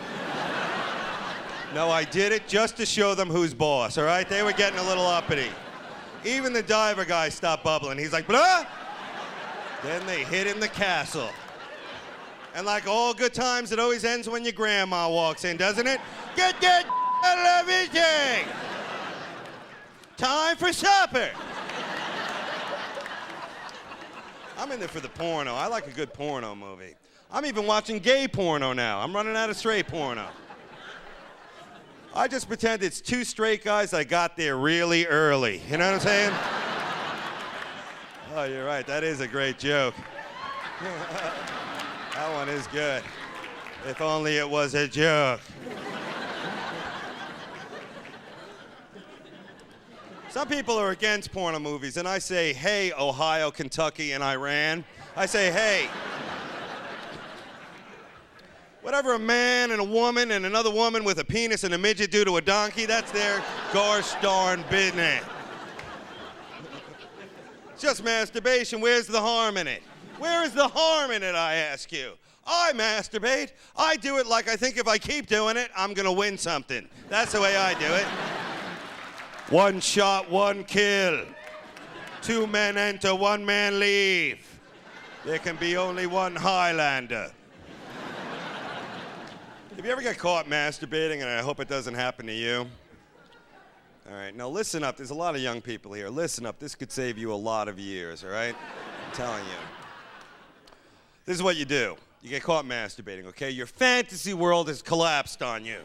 no, 1.73 1.89
I 1.89 2.03
did 2.03 2.31
it 2.31 2.47
just 2.47 2.77
to 2.77 2.85
show 2.85 3.15
them 3.15 3.27
who's 3.27 3.55
boss, 3.55 3.97
all 3.97 4.05
right? 4.05 4.29
They 4.29 4.43
were 4.43 4.53
getting 4.53 4.77
a 4.77 4.83
little 4.83 5.07
uppity. 5.07 5.49
Even 6.25 6.53
the 6.53 6.63
diver 6.63 7.05
guy 7.05 7.29
stopped 7.29 7.63
bubbling. 7.63 7.97
He's 7.97 8.11
like, 8.11 8.27
blah. 8.27 8.65
Then 9.83 10.05
they 10.07 10.23
hit 10.23 10.47
in 10.47 10.59
the 10.59 10.67
castle. 10.67 11.29
And 12.55 12.65
like 12.65 12.87
all 12.87 13.13
good 13.13 13.33
times, 13.33 13.71
it 13.71 13.79
always 13.79 14.03
ends 14.03 14.27
when 14.27 14.43
your 14.43 14.53
grandma 14.53 15.09
walks 15.09 15.45
in, 15.45 15.57
doesn't 15.57 15.85
it? 15.85 15.99
Get 16.35 16.59
that 16.61 16.85
out 17.25 17.37
of 17.37 17.69
everything. 17.69 18.47
Time 20.17 20.55
for 20.55 20.73
supper. 20.73 21.29
I'm 24.57 24.71
in 24.71 24.79
there 24.79 24.87
for 24.87 25.01
the 25.01 25.09
porno. 25.09 25.53
I 25.53 25.67
like 25.67 25.85
a 25.87 25.91
good 25.91 26.13
porno 26.13 26.55
movie. 26.55 26.95
I'm 27.29 27.45
even 27.45 27.67
watching 27.67 27.99
gay 27.99 28.27
porno 28.27 28.71
now. 28.73 29.01
I'm 29.01 29.13
running 29.13 29.35
out 29.35 29.49
of 29.49 29.57
straight 29.57 29.87
porno. 29.87 30.27
I 32.17 32.29
just 32.29 32.47
pretend 32.47 32.81
it's 32.81 33.01
two 33.01 33.25
straight 33.25 33.61
guys 33.61 33.93
I 33.93 34.05
got 34.05 34.37
there 34.37 34.55
really 34.55 35.05
early. 35.05 35.61
You 35.69 35.77
know 35.77 35.91
what 35.91 35.95
I'm 35.95 35.99
saying? 35.99 36.33
oh, 38.35 38.45
you're 38.45 38.63
right. 38.65 38.87
That 38.87 39.03
is 39.03 39.19
a 39.19 39.27
great 39.27 39.59
joke. 39.59 39.93
that 40.81 42.33
one 42.33 42.47
is 42.47 42.67
good. 42.67 43.03
If 43.85 43.99
only 43.99 44.37
it 44.37 44.49
was 44.49 44.75
a 44.75 44.87
joke. 44.87 45.41
Some 50.29 50.47
people 50.47 50.77
are 50.77 50.91
against 50.91 51.33
porno 51.33 51.59
movies, 51.59 51.97
and 51.97 52.07
I 52.07 52.19
say, 52.19 52.53
hey, 52.53 52.93
Ohio, 52.97 53.51
Kentucky, 53.51 54.13
and 54.13 54.23
Iran. 54.23 54.85
I 55.17 55.25
say, 55.25 55.51
hey. 55.51 55.89
Whatever 58.85 59.15
a 59.15 59.19
man 59.19 59.71
and 59.71 59.81
a 59.81 59.83
woman 59.83 60.29
and 60.29 60.45
another 60.45 60.69
woman 60.69 61.03
with 61.03 61.17
a 61.17 61.25
penis 61.25 61.63
and 61.63 61.73
a 61.73 61.77
midget 61.77 62.11
do 62.11 62.23
to 62.23 62.37
a 62.37 62.41
donkey, 62.41 62.85
that's 62.85 63.11
their 63.11 63.43
gosh 63.73 64.13
darn 64.21 64.63
business. 64.69 65.23
Just 67.79 68.03
masturbation. 68.03 68.79
Where's 68.81 69.07
the 69.07 69.19
harm 69.19 69.57
in 69.57 69.65
it? 69.65 69.81
Where 70.19 70.43
is 70.43 70.51
the 70.51 70.67
harm 70.67 71.09
in 71.09 71.23
it, 71.23 71.33
I 71.33 71.55
ask 71.55 71.91
you? 71.91 72.11
I 72.45 72.73
masturbate. 72.73 73.53
I 73.75 73.95
do 73.95 74.19
it 74.19 74.27
like 74.27 74.47
I 74.47 74.55
think 74.55 74.77
if 74.77 74.87
I 74.87 74.99
keep 74.99 75.25
doing 75.25 75.57
it, 75.57 75.71
I'm 75.75 75.95
going 75.95 76.05
to 76.05 76.11
win 76.11 76.37
something. 76.37 76.87
That's 77.09 77.31
the 77.31 77.41
way 77.41 77.57
I 77.57 77.73
do 77.79 77.91
it. 77.91 78.05
One 79.49 79.79
shot, 79.79 80.29
one 80.29 80.63
kill. 80.63 81.25
Two 82.21 82.45
men 82.45 82.77
enter, 82.77 83.15
one 83.15 83.43
man 83.43 83.79
leave. 83.79 84.59
There 85.25 85.39
can 85.39 85.55
be 85.55 85.75
only 85.75 86.05
one 86.05 86.35
Highlander. 86.35 87.31
Have 89.75 89.85
you 89.85 89.91
ever 89.91 90.01
got 90.01 90.17
caught 90.17 90.45
masturbating, 90.47 91.21
and 91.21 91.29
I 91.29 91.41
hope 91.41 91.59
it 91.59 91.67
doesn't 91.67 91.95
happen 91.95 92.25
to 92.27 92.33
you? 92.33 92.65
All 94.09 94.15
right, 94.15 94.33
now 94.33 94.47
listen 94.47 94.83
up. 94.85 94.95
There's 94.95 95.09
a 95.09 95.15
lot 95.15 95.35
of 95.35 95.41
young 95.41 95.61
people 95.61 95.91
here. 95.91 96.07
Listen 96.07 96.45
up. 96.45 96.59
This 96.59 96.75
could 96.75 96.91
save 96.91 97.17
you 97.17 97.33
a 97.33 97.35
lot 97.35 97.67
of 97.67 97.77
years, 97.77 98.23
all 98.23 98.29
right? 98.29 98.55
I'm 98.55 99.13
telling 99.13 99.43
you. 99.43 100.71
This 101.25 101.35
is 101.35 101.43
what 101.43 101.57
you 101.57 101.65
do 101.65 101.97
you 102.21 102.31
get 102.31 102.41
caught 102.41 102.65
masturbating, 102.65 103.25
okay? 103.27 103.51
Your 103.51 103.67
fantasy 103.67 104.33
world 104.33 104.67
has 104.67 104.81
collapsed 104.81 105.43
on 105.43 105.63
you, 105.63 105.77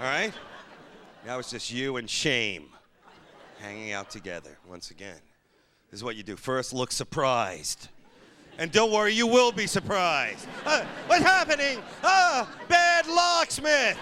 all 0.00 0.06
right? 0.06 0.32
Now 1.24 1.38
it's 1.38 1.50
just 1.50 1.70
you 1.70 1.98
and 1.98 2.10
shame 2.10 2.70
hanging 3.60 3.92
out 3.92 4.10
together 4.10 4.58
once 4.68 4.90
again. 4.90 5.20
This 5.90 6.00
is 6.00 6.04
what 6.04 6.16
you 6.16 6.24
do. 6.24 6.34
First, 6.34 6.72
look 6.72 6.90
surprised. 6.90 7.90
And 8.58 8.72
don't 8.72 8.90
worry, 8.90 9.14
you 9.14 9.28
will 9.28 9.52
be 9.52 9.68
surprised. 9.68 10.46
Uh, 10.66 10.84
what's 11.06 11.22
happening? 11.22 11.78
Ah, 12.02 12.48
bad 12.68 13.06
locksmith. 13.06 13.96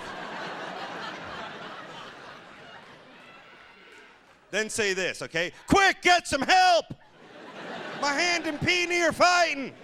then 4.50 4.70
say 4.70 4.94
this, 4.94 5.20
okay? 5.20 5.52
Quick, 5.66 6.00
get 6.00 6.26
some 6.26 6.40
help. 6.40 6.86
My 8.00 8.12
hand 8.12 8.46
and 8.46 8.58
Peony 8.60 9.02
are 9.02 9.12
fighting. 9.12 9.74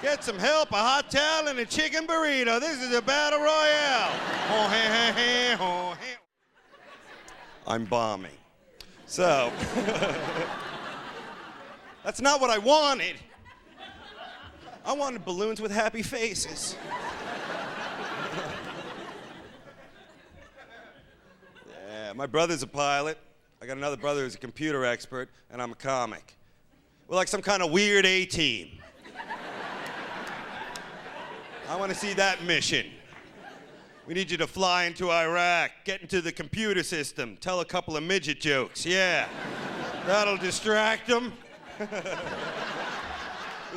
Get 0.00 0.22
some 0.22 0.38
help, 0.38 0.70
a 0.70 0.76
hot 0.76 1.10
towel, 1.10 1.48
and 1.48 1.58
a 1.58 1.64
chicken 1.64 2.06
burrito. 2.06 2.60
This 2.60 2.80
is 2.80 2.94
a 2.94 3.02
battle 3.02 3.40
royale. 3.40 4.12
Oh, 4.50 4.68
oh. 5.60 5.96
I'm 7.66 7.86
bombing. 7.86 8.30
So, 9.06 9.50
that's 12.04 12.20
not 12.20 12.40
what 12.40 12.50
I 12.50 12.58
wanted. 12.58 13.16
I 14.84 14.92
wanted 14.92 15.24
balloons 15.24 15.60
with 15.60 15.70
happy 15.70 16.02
faces. 16.02 16.76
yeah, 21.88 22.12
my 22.14 22.26
brother's 22.26 22.62
a 22.62 22.66
pilot. 22.66 23.16
I 23.62 23.66
got 23.66 23.78
another 23.78 23.96
brother 23.96 24.22
who's 24.22 24.34
a 24.34 24.38
computer 24.38 24.84
expert, 24.84 25.30
and 25.50 25.62
I'm 25.62 25.72
a 25.72 25.76
comic. 25.76 26.36
We're 27.08 27.16
like 27.16 27.28
some 27.28 27.40
kind 27.40 27.62
of 27.62 27.70
weird 27.70 28.04
A 28.04 28.26
team. 28.26 28.78
I 31.66 31.76
want 31.76 31.90
to 31.90 31.98
see 31.98 32.12
that 32.12 32.44
mission. 32.44 32.86
We 34.06 34.12
need 34.12 34.30
you 34.30 34.36
to 34.36 34.46
fly 34.46 34.84
into 34.84 35.10
Iraq, 35.10 35.70
get 35.84 36.02
into 36.02 36.20
the 36.20 36.30
computer 36.30 36.82
system, 36.82 37.38
tell 37.40 37.60
a 37.60 37.64
couple 37.64 37.96
of 37.96 38.02
midget 38.02 38.38
jokes. 38.38 38.84
Yeah. 38.84 39.26
That'll 40.06 40.36
distract 40.36 41.08
them. 41.08 41.32
We 41.78 41.86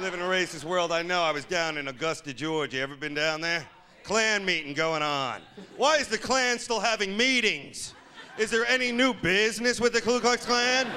live 0.01 0.13
in 0.13 0.19
a 0.19 0.25
racist 0.25 0.63
world. 0.63 0.91
I 0.91 1.01
know. 1.01 1.21
I 1.23 1.31
was 1.31 1.45
down 1.45 1.77
in 1.77 1.87
Augusta, 1.87 2.33
Georgia. 2.33 2.79
Ever 2.79 2.95
been 2.95 3.13
down 3.13 3.41
there? 3.41 3.65
Klan 4.03 4.45
meeting 4.45 4.73
going 4.73 5.01
on. 5.01 5.41
Why 5.75 5.97
is 5.97 6.07
the 6.07 6.17
Klan 6.17 6.59
still 6.59 6.79
having 6.79 7.17
meetings? 7.17 7.93
Is 8.37 8.51
there 8.51 8.65
any 8.67 8.91
new 8.91 9.13
business 9.15 9.81
with 9.81 9.93
the 9.93 10.01
Ku 10.01 10.19
Klux 10.19 10.45
Klan? 10.45 10.87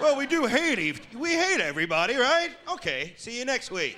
well, 0.00 0.16
we 0.16 0.26
do 0.26 0.46
hate. 0.46 1.00
We 1.16 1.30
hate 1.30 1.60
everybody, 1.60 2.16
right? 2.16 2.50
Okay. 2.70 3.14
See 3.16 3.38
you 3.38 3.44
next 3.46 3.70
week. 3.70 3.96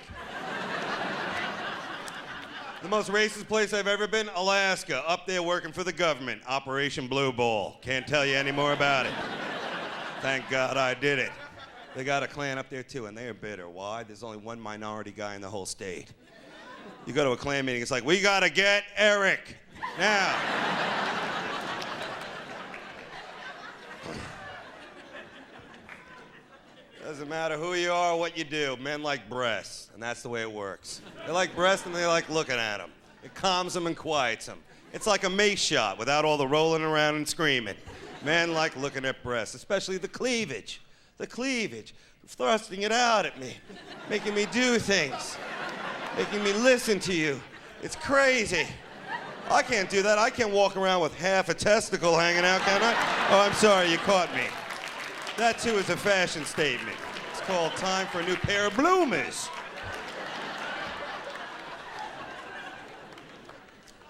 The 2.81 2.89
most 2.89 3.09
racist 3.09 3.47
place 3.47 3.73
I've 3.73 3.87
ever 3.87 4.07
been, 4.07 4.29
Alaska. 4.35 5.03
Up 5.09 5.25
there 5.25 5.43
working 5.43 5.71
for 5.71 5.83
the 5.83 5.91
government. 5.91 6.41
Operation 6.47 7.07
Blue 7.07 7.33
Ball. 7.33 7.77
Can't 7.81 8.07
tell 8.07 8.25
you 8.25 8.35
any 8.35 8.51
more 8.51 8.73
about 8.73 9.07
it. 9.07 9.13
Thank 10.21 10.49
God 10.49 10.77
I 10.77 10.93
did 10.93 11.19
it. 11.19 11.31
They 11.95 12.03
got 12.03 12.23
a 12.23 12.27
Klan 12.27 12.57
up 12.57 12.69
there 12.69 12.83
too, 12.83 13.05
and 13.05 13.17
they 13.17 13.27
are 13.27 13.33
bitter. 13.33 13.69
Why? 13.69 14.03
There's 14.03 14.21
only 14.21 14.37
one 14.37 14.59
minority 14.59 15.11
guy 15.11 15.35
in 15.35 15.41
the 15.41 15.49
whole 15.49 15.65
state. 15.65 16.07
You 17.05 17.13
go 17.13 17.23
to 17.23 17.31
a 17.31 17.37
Klan 17.37 17.65
meeting, 17.65 17.81
it's 17.81 17.91
like, 17.91 18.03
we 18.03 18.19
gotta 18.19 18.49
get 18.49 18.83
Eric 18.97 19.55
now. 19.97 20.35
Doesn't 27.01 27.29
matter 27.29 27.55
who 27.55 27.75
you 27.75 27.91
are 27.91 28.13
or 28.13 28.19
what 28.19 28.37
you 28.37 28.43
do, 28.43 28.75
men 28.81 29.01
like 29.01 29.29
breasts, 29.29 29.89
and 29.93 30.03
that's 30.03 30.21
the 30.21 30.27
way 30.27 30.41
it 30.41 30.51
works. 30.51 31.01
They 31.25 31.31
like 31.31 31.55
breasts 31.55 31.85
and 31.85 31.95
they 31.95 32.05
like 32.05 32.27
looking 32.29 32.55
at 32.55 32.79
them. 32.79 32.89
It 33.23 33.33
calms 33.35 33.73
them 33.73 33.87
and 33.87 33.95
quiets 33.95 34.47
them. 34.47 34.57
It's 34.91 35.07
like 35.07 35.23
a 35.23 35.29
mace 35.29 35.59
shot 35.59 35.97
without 35.97 36.25
all 36.25 36.37
the 36.37 36.47
rolling 36.47 36.81
around 36.81 37.15
and 37.15 37.27
screaming. 37.27 37.75
Men 38.25 38.53
like 38.53 38.75
looking 38.75 39.05
at 39.05 39.21
breasts, 39.23 39.55
especially 39.55 39.97
the 39.97 40.07
cleavage. 40.07 40.81
The 41.17 41.27
cleavage, 41.27 41.93
thrusting 42.27 42.81
it 42.81 42.91
out 42.91 43.25
at 43.25 43.39
me, 43.39 43.55
making 44.09 44.35
me 44.35 44.47
do 44.51 44.79
things, 44.79 45.37
making 46.17 46.43
me 46.43 46.53
listen 46.53 46.99
to 46.99 47.13
you. 47.13 47.41
It's 47.81 47.95
crazy. 47.95 48.67
I 49.49 49.61
can't 49.61 49.89
do 49.89 50.01
that. 50.01 50.17
I 50.17 50.29
can't 50.29 50.51
walk 50.51 50.75
around 50.75 51.01
with 51.01 51.15
half 51.15 51.49
a 51.49 51.53
testicle 51.53 52.17
hanging 52.17 52.43
out, 52.43 52.61
can 52.61 52.81
I? 52.81 52.93
Oh, 53.29 53.39
I'm 53.41 53.53
sorry, 53.53 53.91
you 53.91 53.97
caught 53.99 54.33
me. 54.33 54.43
That 55.37 55.59
too 55.59 55.75
is 55.77 55.89
a 55.89 55.97
fashion 55.97 56.45
statement. 56.45 56.97
It's 57.31 57.41
called 57.41 57.73
time 57.73 58.07
for 58.07 58.21
a 58.21 58.25
new 58.25 58.35
pair 58.35 58.65
of 58.65 58.75
bloomers. 58.75 59.49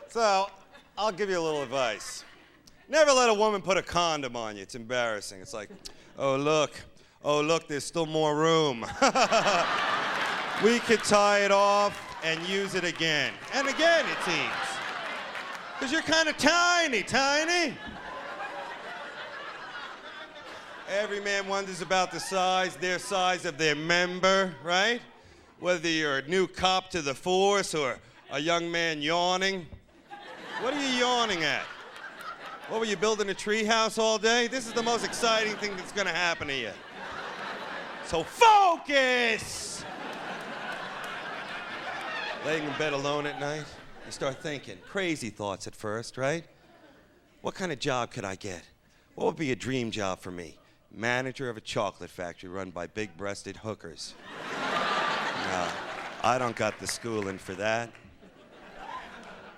So, 0.08 0.50
I'll 0.98 1.12
give 1.12 1.30
you 1.30 1.38
a 1.38 1.42
little 1.42 1.62
advice. 1.62 2.24
Never 2.88 3.12
let 3.12 3.30
a 3.30 3.34
woman 3.34 3.62
put 3.62 3.78
a 3.78 3.82
condom 3.82 4.38
on 4.38 4.56
you. 4.56 4.62
It's 4.62 4.76
embarrassing. 4.76 5.42
It's 5.42 5.54
like, 5.54 5.70
oh, 6.18 6.38
look. 6.38 6.72
Oh, 7.28 7.42
look, 7.42 7.68
there's 7.68 7.84
still 7.84 8.06
more 8.06 8.36
room. 8.36 8.86
we 10.64 10.78
could 10.78 11.04
tie 11.04 11.40
it 11.40 11.52
off 11.52 12.00
and 12.24 12.40
use 12.48 12.76
it 12.76 12.84
again. 12.84 13.34
And 13.52 13.68
again, 13.68 14.06
it 14.06 14.24
seems. 14.24 14.80
Because 15.74 15.92
you're 15.92 16.04
kind 16.04 16.30
of 16.30 16.38
tiny, 16.38 17.02
tiny. 17.02 17.76
Every 20.88 21.20
man 21.20 21.48
wonders 21.48 21.82
about 21.82 22.12
the 22.12 22.20
size, 22.20 22.76
their 22.76 23.00
size 23.00 23.46
of 23.46 23.58
their 23.58 23.74
member, 23.74 24.54
right? 24.64 25.02
Whether 25.60 25.90
you're 25.90 26.20
a 26.20 26.28
new 26.28 26.46
cop 26.46 26.92
to 26.92 27.02
the 27.02 27.16
force 27.16 27.74
or 27.74 27.98
a 28.30 28.40
young 28.40 28.70
man 28.70 29.02
yawning. 29.02 29.66
What 30.62 30.76
are 30.76 30.80
you 30.80 31.00
yawning 31.00 31.44
at? 31.44 31.66
What 32.70 32.80
were 32.80 32.86
you 32.86 32.98
building 32.98 33.32
a 33.32 33.34
treehouse 33.34 33.98
all 33.98 34.20
day? 34.20 34.46
This 34.46 34.68
is 34.68 34.74
the 34.74 34.84
most 34.84 35.04
exciting 35.04 35.56
thing 35.56 35.76
that's 35.76 35.92
gonna 35.92 36.12
happen 36.12 36.50
to 36.50 36.56
you. 36.56 36.72
So 38.06 38.24
focus! 38.24 39.84
Laying 42.46 42.64
in 42.64 42.74
bed 42.78 42.94
alone 42.94 43.26
at 43.26 43.40
night, 43.40 43.66
you 44.06 44.12
start 44.12 44.42
thinking 44.42 44.78
crazy 44.88 45.30
thoughts 45.30 45.68
at 45.68 45.76
first, 45.76 46.18
right? 46.18 46.46
What 47.42 47.56
kind 47.56 47.72
of 47.72 47.80
job 47.80 48.12
could 48.12 48.26
I 48.26 48.36
get? 48.36 48.64
What 49.16 49.26
would 49.26 49.36
be 49.36 49.52
a 49.52 49.56
dream 49.56 49.92
job 49.92 50.20
for 50.20 50.32
me? 50.32 50.58
manager 50.96 51.50
of 51.50 51.58
a 51.58 51.62
chocolate 51.62 52.10
factory 52.10 52.50
run 52.50 52.72
by 52.72 52.88
big 52.88 53.16
breasted 53.18 53.58
hookers. 53.58 54.14
no, 54.54 55.68
I 56.24 56.38
don't 56.40 56.56
got 56.56 56.80
the 56.80 56.88
schooling 56.88 57.38
for 57.38 57.54
that. 57.56 57.90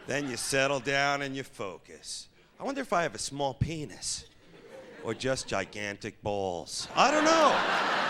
Then 0.08 0.30
you 0.30 0.38
settle 0.38 0.80
down 0.80 1.22
and 1.22 1.36
you 1.36 1.44
focus. 1.44 2.28
I 2.60 2.64
wonder 2.64 2.82
if 2.82 2.94
I 2.94 3.04
have 3.04 3.14
a 3.14 3.20
small 3.20 3.54
penis 3.54 4.26
or 5.04 5.14
just 5.14 5.48
gigantic 5.48 6.22
balls. 6.24 6.88
I 6.96 7.12
don't 7.12 7.26
know. 7.26 8.07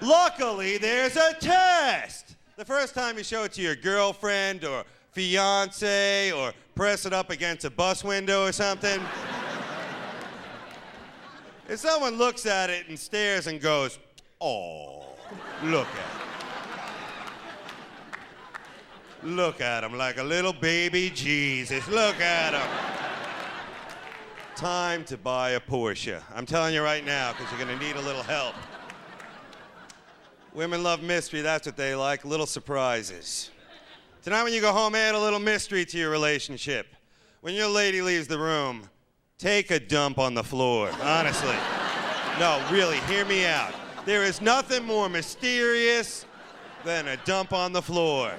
Luckily, 0.00 0.78
there's 0.78 1.16
a 1.16 1.34
test. 1.34 2.36
The 2.56 2.64
first 2.64 2.94
time 2.94 3.18
you 3.18 3.24
show 3.24 3.44
it 3.44 3.52
to 3.52 3.62
your 3.62 3.76
girlfriend 3.76 4.64
or 4.64 4.84
fiance 5.12 6.32
or 6.32 6.52
press 6.74 7.04
it 7.06 7.12
up 7.12 7.30
against 7.30 7.64
a 7.64 7.70
bus 7.70 8.02
window 8.04 8.46
or 8.46 8.52
something. 8.52 9.00
If 11.68 11.78
someone 11.78 12.16
looks 12.16 12.46
at 12.46 12.70
it 12.70 12.88
and 12.88 12.98
stares 12.98 13.46
and 13.46 13.60
goes, 13.60 13.98
oh, 14.40 15.04
look 15.62 15.86
at 15.86 15.94
him. 19.22 19.36
Look 19.36 19.60
at 19.60 19.84
him 19.84 19.98
like 19.98 20.16
a 20.16 20.22
little 20.22 20.54
baby 20.54 21.10
Jesus. 21.14 21.86
Look 21.88 22.18
at 22.20 22.54
him. 22.54 22.68
Time 24.56 25.04
to 25.04 25.16
buy 25.16 25.50
a 25.50 25.60
Porsche. 25.60 26.22
I'm 26.34 26.46
telling 26.46 26.74
you 26.74 26.82
right 26.82 27.04
now, 27.04 27.32
because 27.32 27.50
you're 27.52 27.64
going 27.64 27.78
to 27.78 27.84
need 27.84 27.96
a 27.96 28.00
little 28.00 28.22
help. 28.22 28.54
Women 30.54 30.82
love 30.82 31.02
mystery. 31.02 31.42
That's 31.42 31.66
what 31.66 31.76
they 31.76 31.94
like. 31.94 32.24
Little 32.24 32.46
surprises. 32.46 33.50
Tonight, 34.22 34.42
when 34.42 34.52
you 34.52 34.60
go 34.60 34.72
home, 34.72 34.94
add 34.94 35.14
a 35.14 35.18
little 35.18 35.38
mystery 35.38 35.84
to 35.86 35.98
your 35.98 36.10
relationship. 36.10 36.86
When 37.40 37.54
your 37.54 37.68
lady 37.68 38.02
leaves 38.02 38.26
the 38.26 38.38
room, 38.38 38.90
Take 39.40 39.70
a 39.70 39.80
dump 39.80 40.18
on 40.18 40.34
the 40.34 40.44
floor, 40.44 40.90
honestly. 41.00 41.56
No, 42.38 42.62
really, 42.70 42.98
hear 43.08 43.24
me 43.24 43.46
out. 43.46 43.72
There 44.04 44.22
is 44.22 44.42
nothing 44.42 44.84
more 44.84 45.08
mysterious 45.08 46.26
than 46.84 47.08
a 47.08 47.16
dump 47.24 47.54
on 47.54 47.72
the 47.72 47.80
floor. 47.80 48.34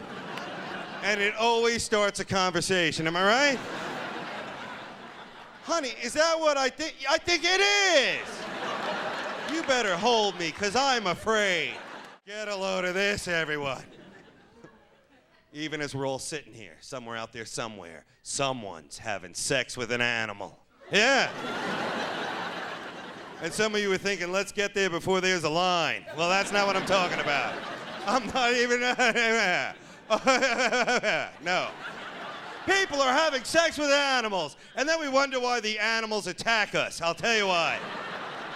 And 1.03 1.19
it 1.19 1.33
always 1.39 1.81
starts 1.81 2.19
a 2.19 2.25
conversation, 2.25 3.07
am 3.07 3.15
I 3.15 3.23
right? 3.23 3.59
Honey, 5.63 5.93
is 6.03 6.13
that 6.13 6.39
what 6.39 6.55
I 6.55 6.69
think? 6.69 6.93
I 7.09 7.17
think 7.17 7.45
it 7.45 7.61
is. 7.61 9.55
You 9.55 9.63
better 9.63 9.97
hold 9.97 10.37
me, 10.37 10.51
because 10.51 10.75
I'm 10.75 11.07
afraid. 11.07 11.73
Get 12.31 12.47
a 12.47 12.55
load 12.55 12.85
of 12.85 12.93
this, 12.93 13.27
everyone. 13.27 13.83
Even 15.53 15.81
as 15.81 15.93
we're 15.93 16.07
all 16.07 16.17
sitting 16.17 16.53
here, 16.53 16.77
somewhere 16.79 17.17
out 17.17 17.33
there, 17.33 17.43
somewhere, 17.43 18.05
someone's 18.23 18.97
having 18.97 19.33
sex 19.33 19.75
with 19.75 19.91
an 19.91 19.99
animal. 19.99 20.57
Yeah. 20.91 21.29
And 23.43 23.51
some 23.51 23.73
of 23.73 23.81
you 23.81 23.89
were 23.89 23.97
thinking, 23.97 24.31
let's 24.31 24.51
get 24.51 24.75
there 24.75 24.89
before 24.89 25.19
there's 25.19 25.45
a 25.45 25.49
line. 25.49 26.05
Well, 26.15 26.29
that's 26.29 26.51
not 26.51 26.67
what 26.67 26.77
I'm 26.77 26.85
talking 26.85 27.19
about. 27.19 27.55
I'm 28.05 28.27
not 28.27 28.53
even. 28.53 28.81
no. 31.43 31.67
People 32.67 33.01
are 33.01 33.11
having 33.11 33.43
sex 33.43 33.79
with 33.79 33.89
animals, 33.89 34.57
and 34.75 34.87
then 34.87 34.99
we 34.99 35.09
wonder 35.09 35.39
why 35.39 35.59
the 35.59 35.79
animals 35.79 36.27
attack 36.27 36.75
us. 36.75 37.01
I'll 37.01 37.15
tell 37.15 37.35
you 37.35 37.47
why. 37.47 37.79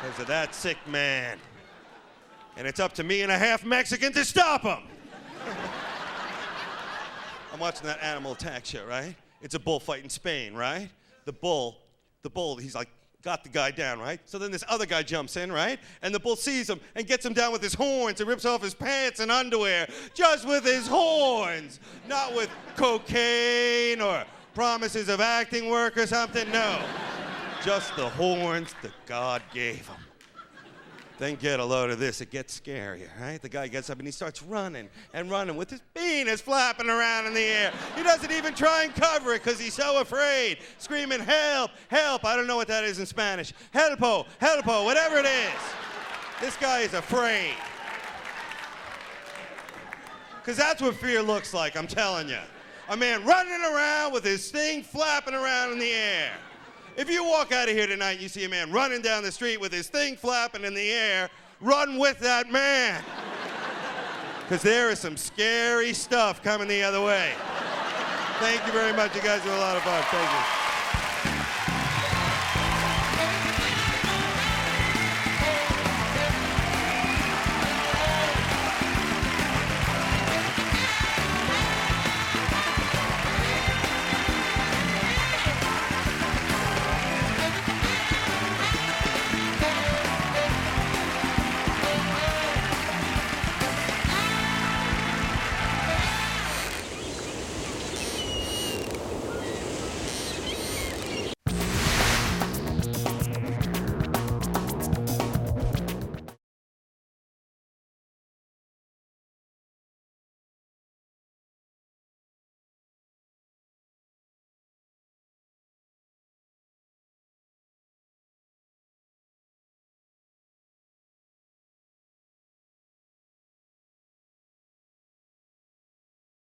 Because 0.04 0.20
of 0.20 0.28
that 0.28 0.54
sick 0.54 0.78
man. 0.88 1.40
And 2.58 2.68
it's 2.68 2.80
up 2.80 2.94
to 2.94 3.04
me 3.04 3.22
and 3.22 3.32
a 3.32 3.38
half 3.38 3.64
Mexican 3.66 4.14
to 4.14 4.26
stop 4.26 4.62
him. 4.64 4.84
I'm 7.54 7.60
watching 7.60 7.88
that 7.88 8.02
animal 8.02 8.34
attack 8.34 8.66
show, 8.66 8.86
right? 8.86 9.16
It's 9.42 9.56
a 9.56 9.60
bullfight 9.60 10.04
in 10.04 10.10
Spain, 10.10 10.54
right? 10.54 10.90
The 11.26 11.34
bull 11.34 11.78
the 12.26 12.30
bull, 12.32 12.58
he's 12.58 12.74
like 12.74 12.90
got 13.22 13.44
the 13.44 13.50
guy 13.50 13.70
down, 13.70 14.00
right? 14.00 14.20
So 14.26 14.40
then 14.40 14.52
this 14.52 14.64
other 14.68 14.88
guy 14.88 15.04
jumps 15.04 15.38
in, 15.38 15.52
right? 15.52 15.80
And 16.02 16.14
the 16.14 16.20
bull 16.20 16.36
sees 16.36 16.68
him 16.68 16.80
and 16.96 17.06
gets 17.06 17.24
him 17.24 17.34
down 17.34 17.52
with 17.52 17.62
his 17.62 17.76
horns 17.76 18.20
and 18.20 18.28
rips 18.28 18.46
off 18.46 18.64
his 18.64 18.74
pants 18.74 19.20
and 19.20 19.32
underwear 19.32 19.88
just 20.16 20.48
with 20.48 20.66
his 20.66 20.88
horns, 20.88 21.80
not 22.08 22.36
with 22.36 22.50
cocaine 22.76 24.02
or 24.02 24.26
promises 24.56 25.08
of 25.08 25.22
acting 25.22 25.70
work 25.70 25.98
or 25.98 26.08
something. 26.08 26.50
No, 26.52 26.84
just 27.64 27.96
the 27.96 28.10
horns 28.10 28.74
that 28.82 28.94
God 29.06 29.44
gave 29.54 29.88
him. 29.88 29.98
Then 31.18 31.36
get 31.36 31.62
a 31.62 31.66
load 31.66 31.92
of 31.92 32.00
this, 32.00 32.20
it 32.20 32.30
gets 32.30 32.60
scarier, 32.60 33.08
right? 33.22 33.42
The 33.42 33.48
guy 33.48 33.68
gets 33.68 33.90
up 33.90 34.00
and 34.00 34.08
he 34.08 34.12
starts 34.12 34.44
running 34.44 34.90
and 35.14 35.32
running 35.32 35.56
with 35.56 35.70
his 35.70 35.82
penis 35.94 36.42
flapping 36.42 36.90
around 36.90 37.26
in 37.26 37.34
the 37.34 37.42
air. 37.42 37.72
He 37.96 38.04
doesn't 38.04 38.32
even 38.32 38.54
try 38.54 38.84
and 38.84 38.94
cover 38.94 39.34
it 39.34 39.44
because 39.44 39.60
he's 39.60 39.74
so 39.74 40.02
afraid, 40.02 40.58
screaming, 40.78 41.22
Help, 41.22 41.72
help. 41.88 42.26
I 42.26 42.36
don't 42.36 42.48
know 42.48 42.58
what 42.58 42.68
that 42.68 42.84
is 42.84 43.00
in 43.00 43.06
Spanish. 43.06 43.54
Helpo, 43.74 44.26
helpo, 44.42 44.84
whatever 44.84 45.18
it 45.18 45.26
is. 45.26 45.62
This 46.42 46.58
guy 46.58 46.82
is 46.82 46.94
afraid. 46.94 47.56
Because 50.42 50.58
that's 50.58 50.82
what 50.82 50.96
fear 50.96 51.24
looks 51.24 51.54
like, 51.54 51.78
I'm 51.78 51.88
telling 51.88 52.28
you. 52.28 52.40
A 52.90 52.98
man 52.98 53.26
running 53.26 53.62
around 53.62 54.14
with 54.14 54.24
his 54.24 54.52
thing 54.52 54.84
flapping 54.84 55.34
around 55.34 55.72
in 55.72 55.80
the 55.80 55.92
air. 55.92 56.32
If 56.98 57.10
you 57.10 57.26
walk 57.26 57.52
out 57.52 57.68
of 57.68 57.76
here 57.76 57.88
tonight 57.88 58.14
and 58.14 58.22
you 58.22 58.30
see 58.30 58.46
a 58.46 58.50
man 58.50 58.72
running 58.72 59.02
down 59.02 59.24
the 59.24 59.32
street 59.32 59.60
with 59.60 59.74
his 59.74 59.88
thing 59.88 60.16
flapping 60.16 60.64
in 60.64 60.74
the 60.74 60.92
air, 60.92 61.30
run 61.60 61.98
with 61.98 62.20
that 62.20 62.52
man. 62.52 63.04
Because 64.44 64.62
there 64.62 64.92
is 64.92 65.00
some 65.00 65.18
scary 65.18 65.92
stuff 65.92 66.44
coming 66.44 66.68
the 66.68 66.84
other 66.84 67.02
way. 67.02 67.34
Thank 68.38 68.64
you 68.68 68.74
very 68.74 68.94
much. 68.94 69.16
You 69.16 69.24
guys 69.24 69.44
were 69.44 69.52
a 69.52 69.58
lot 69.58 69.76
of 69.76 69.82
fun. 69.82 70.04
Thank 70.04 70.30
you. 70.30 70.65